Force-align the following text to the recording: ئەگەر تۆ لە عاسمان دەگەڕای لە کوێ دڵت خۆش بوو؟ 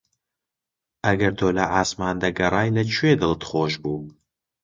ئەگەر 1.05 1.33
تۆ 1.39 1.47
لە 1.57 1.65
عاسمان 1.75 2.15
دەگەڕای 2.23 2.73
لە 2.77 2.83
کوێ 2.93 3.11
دڵت 3.21 3.41
خۆش 3.49 3.73
بوو؟ 3.83 4.01